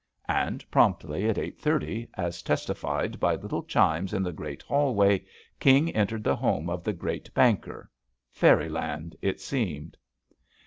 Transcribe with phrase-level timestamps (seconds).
[0.27, 5.23] And promptly at eight thirty, as testified by little chimes in the great hallway,
[5.59, 7.87] King en tered the home of the great banker—
[8.31, 9.97] fairy land, it seemed.